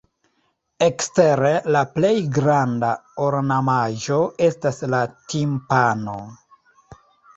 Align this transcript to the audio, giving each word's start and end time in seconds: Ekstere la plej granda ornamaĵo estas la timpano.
Ekstere 0.85 1.51
la 1.75 1.83
plej 1.97 2.13
granda 2.39 2.89
ornamaĵo 3.27 4.19
estas 4.49 4.81
la 4.95 5.03
timpano. 5.35 6.17